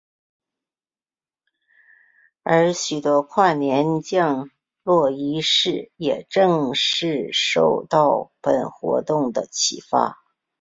[2.41, 4.49] 而许多跨年降
[4.81, 10.17] 落仪式也正是受到本活动的启发。